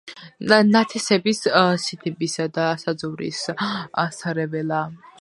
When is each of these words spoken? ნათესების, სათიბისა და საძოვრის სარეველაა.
ნათესების, 0.75 1.41
სათიბისა 1.83 2.49
და 2.57 2.67
საძოვრის 2.87 3.47
სარეველაა. 4.21 4.93